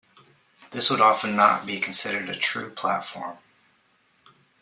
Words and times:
This 0.71 0.89
would 0.89 0.99
often 0.99 1.35
not 1.35 1.67
be 1.67 1.79
considered 1.79 2.27
a 2.27 2.35
true 2.35 2.71
platform. 2.71 3.37